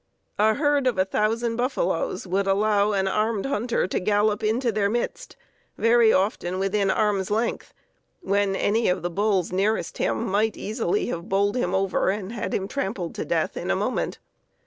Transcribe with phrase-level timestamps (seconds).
[0.39, 4.89] A herd of a thousand buffaloes would allow an armed hunter to gallop into their
[4.89, 5.35] midst,
[5.77, 7.71] very often within arm's length,
[8.21, 12.51] when any of the bulls nearest him might easily have bowled him over and had
[12.51, 14.17] him trampled to death in a moment.